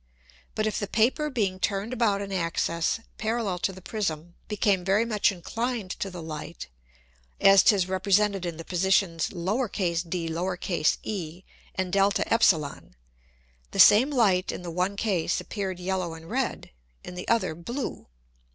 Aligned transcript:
But 0.55 0.65
if 0.65 0.79
the 0.79 0.87
Paper 0.87 1.29
being 1.29 1.59
turned 1.59 1.93
about 1.93 2.21
an 2.23 2.31
Axis 2.31 3.01
parallel 3.19 3.59
to 3.59 3.71
the 3.71 3.83
Prism, 3.83 4.33
became 4.47 4.83
very 4.83 5.05
much 5.05 5.31
inclined 5.31 5.91
to 5.99 6.09
the 6.09 6.23
Light, 6.23 6.69
as 7.39 7.61
'tis 7.61 7.87
represented 7.87 8.43
in 8.43 8.57
the 8.57 8.65
Positions 8.65 9.27
de 9.27 9.35
and 9.35 9.45
[Greek: 9.45 9.73
de]; 10.09 11.45
the 13.45 13.79
same 13.79 14.09
Light 14.09 14.51
in 14.51 14.61
the 14.63 14.71
one 14.71 14.95
case 14.97 15.39
appeared 15.39 15.79
yellow 15.79 16.15
and 16.15 16.31
red, 16.31 16.71
in 17.03 17.13
the 17.13 17.27
other 17.27 17.53
blue. 17.53 18.07